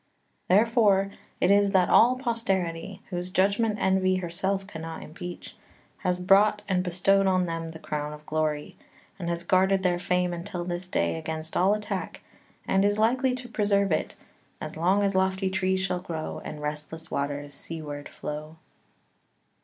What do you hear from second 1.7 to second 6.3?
that all posterity, whose judgment envy herself cannot impeach, has